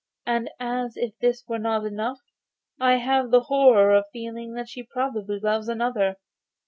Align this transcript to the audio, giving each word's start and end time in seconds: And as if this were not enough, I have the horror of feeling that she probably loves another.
And 0.25 0.49
as 0.59 0.97
if 0.97 1.13
this 1.19 1.43
were 1.47 1.59
not 1.59 1.85
enough, 1.85 2.21
I 2.79 2.93
have 2.95 3.29
the 3.29 3.41
horror 3.41 3.93
of 3.93 4.05
feeling 4.11 4.53
that 4.55 4.67
she 4.67 4.81
probably 4.81 5.37
loves 5.39 5.69
another. 5.69 6.15